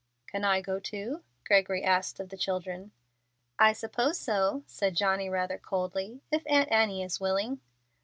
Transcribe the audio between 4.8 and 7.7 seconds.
Johnny, rather coldly; "if Aunt Annie is willing."